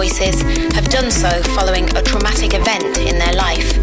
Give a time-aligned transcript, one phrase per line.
[0.00, 0.40] voices
[0.72, 3.74] have done so following a traumatic event in their life.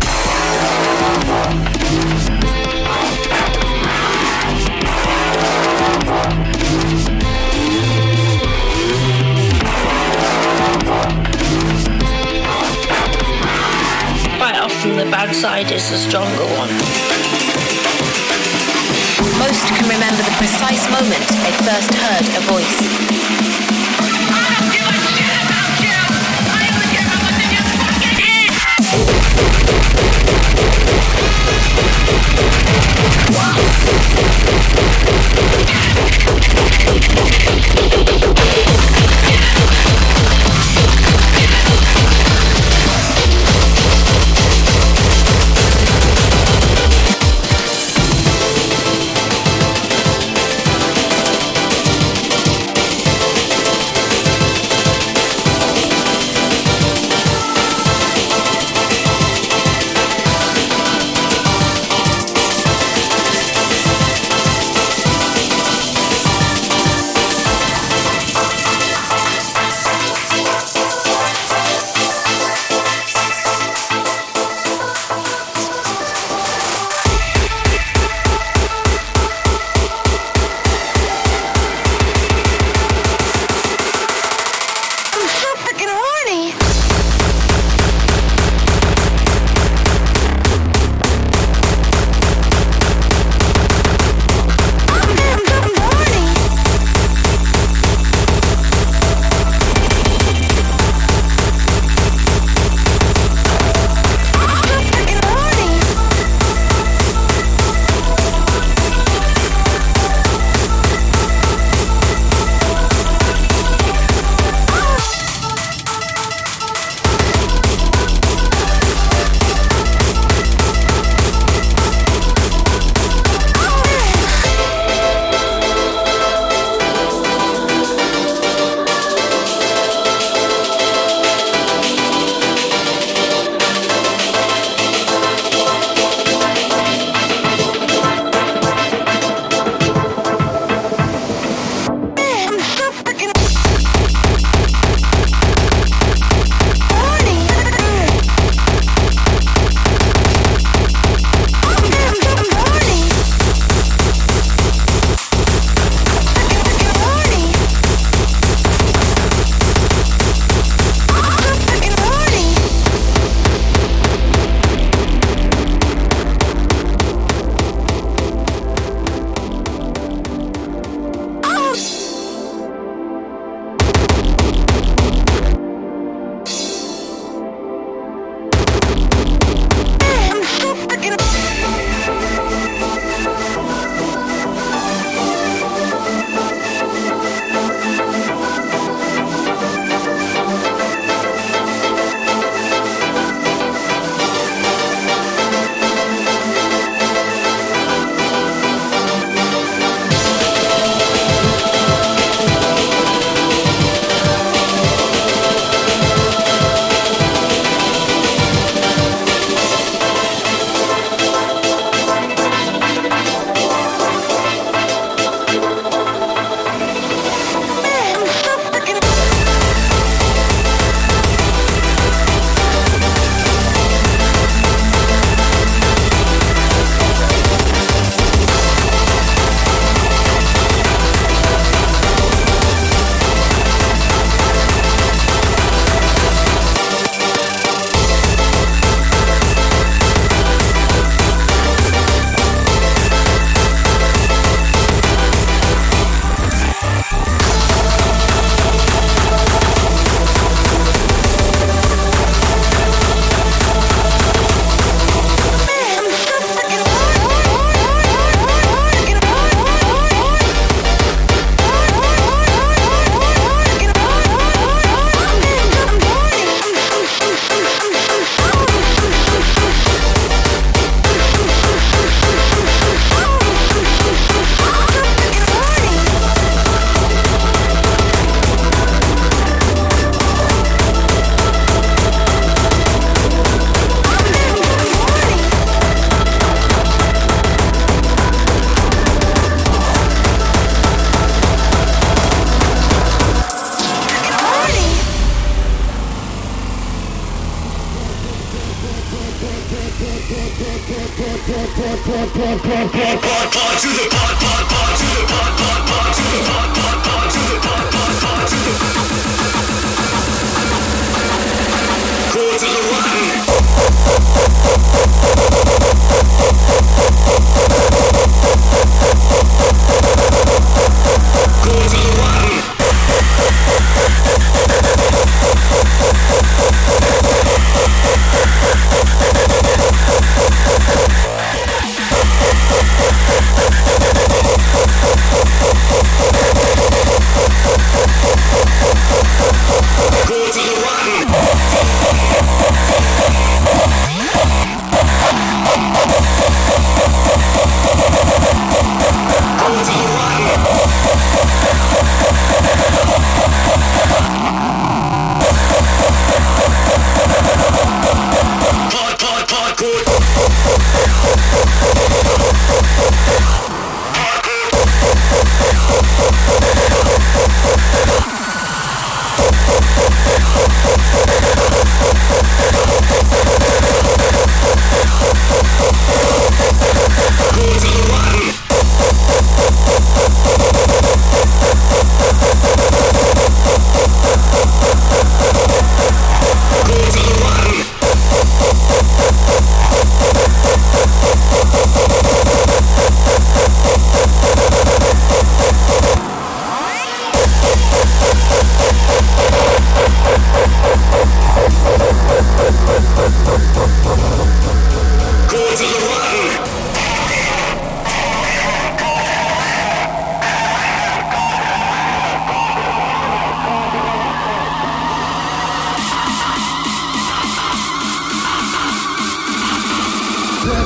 [14.40, 16.74] Quite often, the bad side is the stronger one.
[19.38, 23.77] Most can remember the precise moment they first heard a voice.
[30.00, 30.28] I'm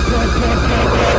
[0.10, 1.11] go, go, go, go.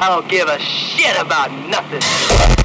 [0.00, 2.57] I don't give a shit about nothing.